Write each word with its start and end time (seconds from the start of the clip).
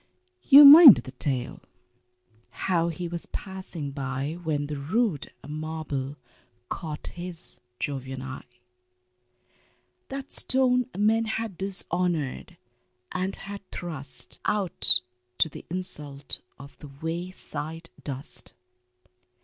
You 0.41 0.65
mind 0.65 0.95
the 0.97 1.11
tale 1.11 1.61
how 2.65 2.87
he 2.87 3.07
was 3.07 3.27
passing 3.27 3.91
by 3.91 4.33
When 4.43 4.65
the 4.65 4.77
rude 4.79 5.31
marble 5.47 6.15
caught 6.69 7.05
his 7.13 7.61
Jovian 7.79 8.23
eye, 8.23 8.61
That 10.07 10.33
stone 10.33 10.87
men 10.97 11.25
had 11.25 11.55
dishonored 11.55 12.57
and 13.11 13.35
had 13.35 13.61
thrust 13.69 14.39
Out 14.43 15.01
to 15.37 15.49
the 15.49 15.65
insult 15.69 16.41
of 16.57 16.75
the 16.79 16.89
wayside 17.03 17.91
dust. 18.03 18.55